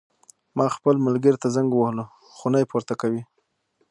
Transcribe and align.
ما 0.57 0.65
خپل 0.75 0.95
ملګري 1.07 1.37
ته 1.43 1.47
زنګ 1.55 1.69
ووهلو 1.73 2.05
خو 2.35 2.45
نه 2.53 2.57
یې 2.61 2.69
پورته 2.71 2.93
کوی 3.01 3.21